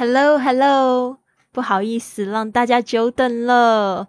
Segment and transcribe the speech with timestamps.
[0.00, 1.18] Hello，Hello，
[1.52, 4.08] 不好意思让大家久等了。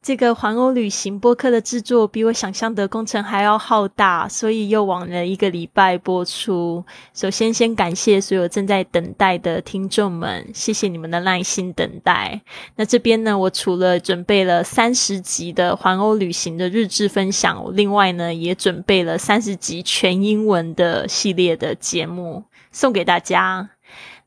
[0.00, 6.84] 这个环欧旅行播客的制作比我想象的工程还要浩大，所以又晚了一个礼拜播出。
[7.12, 12.40] 首先，先感谢所有正在等待的听众们，谢谢你们的耐心等待。
[12.76, 23.70] 那这边呢，我除了准备了三十集的环欧旅行的日志分享，另外呢，也准备了三十集全英文的系列的节目送给大家。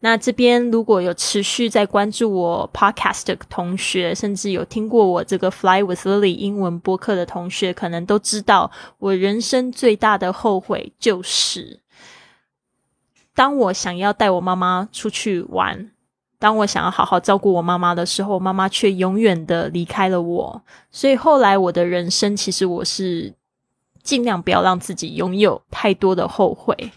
[0.05, 11.79] 那这边如果有持续在关注我 podcast 的同学，甚至有听过我这个 Fly with Lily 英文播客的同学，可能都知道，我人生最大的后悔就是，
[13.33, 15.89] 当我想要带我妈妈出去玩，
[16.37, 20.61] 当我想要好好照顾我妈妈的时候，妈妈却永远的离开了我。
[20.91, 23.33] 所以后来我的人生，其实我是
[24.04, 26.91] 尽量不要让自己拥有太多的后悔。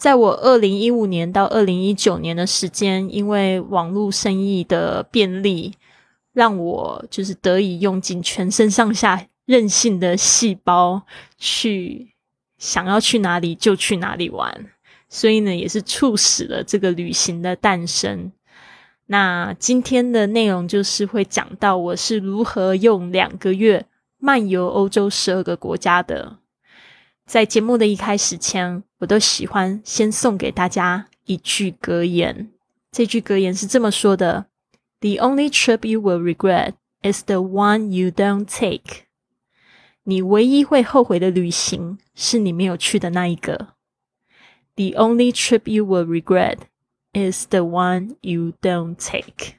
[0.00, 5.74] 在我二零一五年到二零一九年的时间，因为网络生意的便利，
[6.32, 11.02] 让我就是得以用尽全身上下任性的细胞，
[11.36, 12.14] 去
[12.56, 14.70] 想要去哪里就去哪里玩，
[15.10, 18.32] 所以呢，也是促使了这个旅行的诞生。
[19.04, 23.84] 那今天的内容就是会讲到我是如何用两个月
[24.16, 26.38] 漫游欧洲十二个国家的。
[27.26, 32.50] 在节目的一开始前，我都喜欢先送给大家一句格言。
[32.92, 34.46] 这句格言是这么说的
[35.00, 39.04] ：“The only trip you will regret is the one you don't take。”
[40.04, 43.68] 你唯一会后悔的旅行是你没有去的那一个。
[44.76, 46.58] “The only trip you will regret
[47.14, 49.54] is the one you don't take。”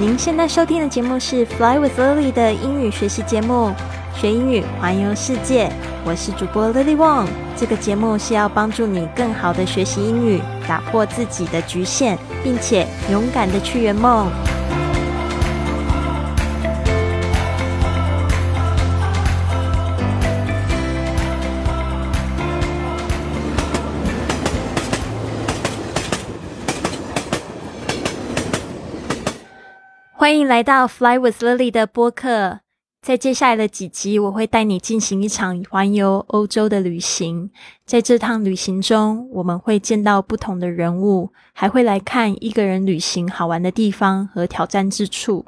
[0.00, 3.72] 您现在收听的节目是《Fly with Lily》的英语学习节目。
[4.20, 5.70] 学英语，环游世界。
[6.04, 7.28] 我是主播 Lily Wong。
[7.56, 14.28] 这个节目是要帮助你更好的学习英语，打破自己的局限，并且勇敢的去圆梦。
[30.12, 32.58] 欢迎来到 Fly with Lily 的播客。
[33.00, 37.50] 在接下来的几集，我会带你进行一场环游欧洲的旅行。
[37.86, 45.46] 在这趟旅行中，我们会见到不同的人物，还会来看一个人旅行好玩的地方和挑战之处。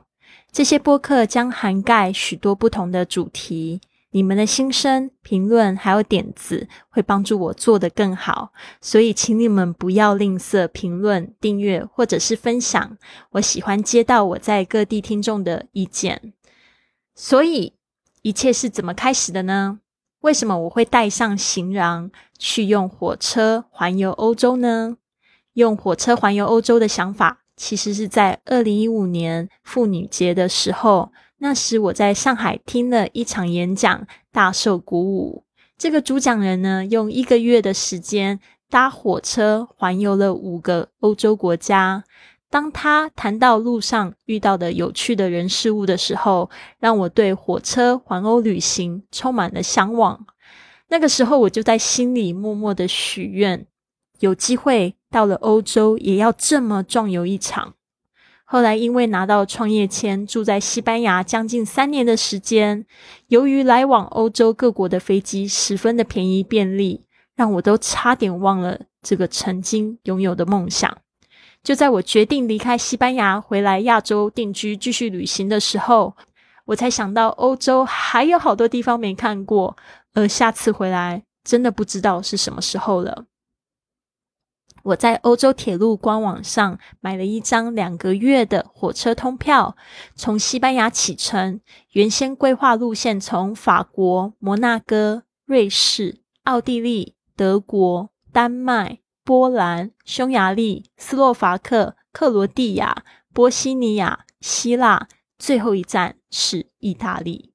[0.50, 3.80] 这些播客将涵盖许多不同的主题。
[4.12, 8.52] 你们的心声、评论还有点子，会帮助我做得更好。
[8.80, 12.96] 所以，请你们不要吝啬评论、订阅或者是分享。
[13.32, 16.32] 我喜欢接到我在各地听众的意见。
[17.22, 17.75] 所以，
[18.22, 19.81] 一切是怎么开始的呢？
[20.20, 24.97] 为什么我会带上行囊去用火车环游欧洲呢？
[25.53, 35.44] 用火车环游欧洲的想法，其实是在二零一五年妇女节的时候，那时我在上海听了一场演讲，大受鼓舞。
[35.76, 42.03] 这个主讲人呢，用一个月的时间搭火车环游了五个欧洲国家。
[42.50, 46.50] 当他谈到路上遇到的有趣的人事物的时候，
[46.80, 50.26] 让我对火车环欧旅行充满了向往。
[50.88, 53.64] 那个时候，我就在心里默默的许愿，
[54.18, 57.74] 有机会到了欧洲，也要这么壮游一场。
[58.44, 62.84] 后来，因为拿到创业签，住在西班牙将近三年的时间，
[63.28, 67.04] 由于来往欧洲各国的飞机十分的便宜便利，
[67.36, 70.98] 让我都差点忘了这个曾经拥有的梦想。
[71.62, 76.16] 就在我决定离开西班牙，回来亚洲定居，继续旅行的时候，
[76.65, 79.76] 我才想到欧洲还有好多地方没看过，
[80.15, 83.26] 而下次回来真的不知道是什么时候了。
[84.82, 89.77] 我在欧洲铁路官网上买了一张两个月的火车通票，
[90.15, 91.60] 从西班牙启程，
[91.92, 99.00] 原先规划路线从法国、摩纳哥、瑞士、奥地利、德国、丹麦。
[99.25, 105.09] 波兰、匈牙利、斯洛伐克、克罗地亚、波西尼亚、希腊，
[105.39, 107.53] 最后一站是意大利。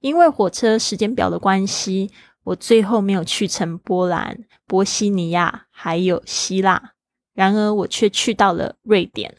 [0.00, 2.10] 因为火车时间表的关系，
[2.42, 6.92] 我最后没有去成波兰、波西尼亚，还有希腊。
[7.32, 9.34] 然而，我却去到了瑞典。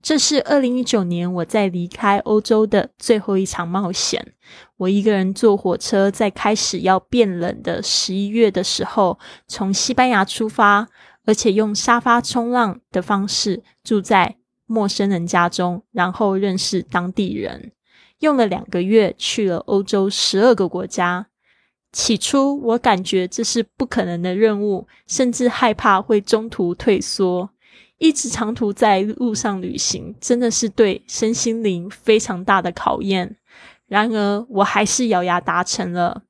[0.00, 4.34] 这是二零一九年我在离开欧洲的最后一场冒险。
[4.76, 9.18] 我一个人坐火车，在开始要变冷的十一月的时候，
[9.48, 10.88] 从西班牙出发，
[11.24, 14.36] 而且用沙发冲浪的方式住在
[14.66, 17.72] 陌生人家中，然后认识当地人。
[18.20, 21.26] 用了两个月，去了欧洲十二个国家。
[21.90, 27.50] 起初我感觉这是不可能的任务，甚至害怕会中途退缩。
[27.98, 33.36] 一直长途在路上旅行，真的是对身心灵非常大的考验。
[33.86, 36.22] 然而，我还是咬牙达成了。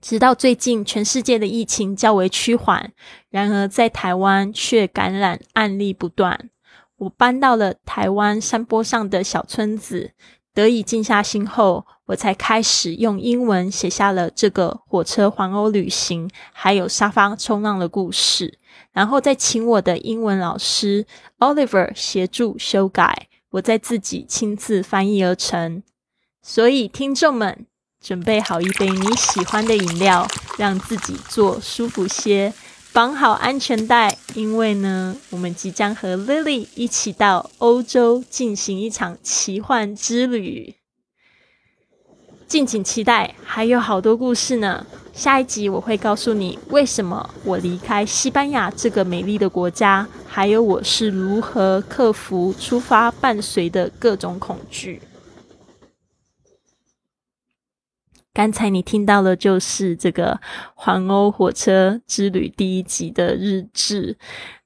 [0.00, 2.92] 直到最近，全世界的疫情较为趋缓，
[3.30, 6.50] 然而在台湾却感染案例不断。
[6.98, 10.12] 我搬到了台湾山坡上的小村子，
[10.52, 18.58] 得以静下心后，我才开始用英文写下了这个火车环欧旅行，还有沙发冲浪的故事。
[18.92, 21.06] 然后再请我的英文老师
[21.38, 25.82] Oliver 协助修改，我再自己亲自翻译而成。
[26.42, 27.66] 所以，听众们
[28.02, 30.26] 准备好一杯你喜欢的饮料，
[30.56, 32.54] 让自己坐舒服些，
[32.92, 40.76] 绑好安全带，因为呢，我们即将和 Lily 一起到欧洲进行一场奇幻之旅。
[42.48, 44.84] 敬请期待，还有好多故事呢。
[45.12, 54.98] 下一集我会告诉你为什么我离开西班牙这个美丽的国家，还有我是如何克服出发伴随的各种恐惧。
[58.38, 60.40] 刚才你听到的，就是这个
[60.76, 64.16] 环欧火车之旅第一集的日志。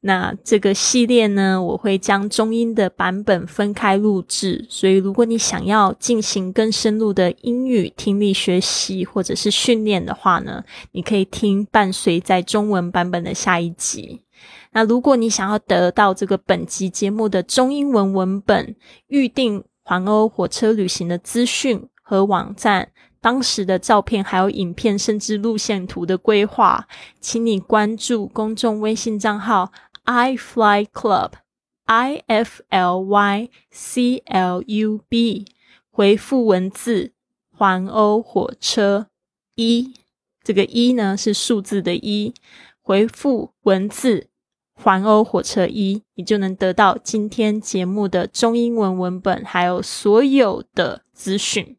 [0.01, 14.21] 那这个系列呢，我会将中英的版本分开录制，所以如果你想要进行更深入的英语听力学习或者是训练的话呢，你可以听伴随在中文版本的下一集。
[14.73, 18.77] 那如果你想要得到这个本集节目的中英文文本、
[19.07, 22.91] 预定环欧火车旅行的资讯和网站。
[23.23, 26.89] 当时的照片，还有影片，甚至路线图的规划，
[27.21, 29.73] 请你关注公众微信账号
[30.03, 35.47] i fly club，i f l y c l u b，
[35.89, 37.13] 回复文字
[37.57, 39.07] 环欧火车
[39.55, 39.95] 一，
[40.43, 42.35] 这个一呢是数字的一，
[42.81, 44.27] 回复文字
[44.75, 51.77] 环欧火车一，你就能得到今天节目的中英文文本，还有所有的资讯。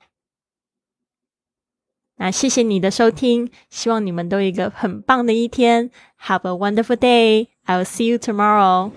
[2.24, 5.90] 那谢谢你的收听，希望你们都有一个很棒的一天。
[6.25, 7.48] Have a wonderful day.
[7.66, 8.92] I will see you tomorrow.